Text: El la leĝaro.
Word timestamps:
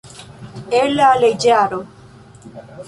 El 0.79 0.95
la 1.01 1.11
leĝaro. 1.25 1.81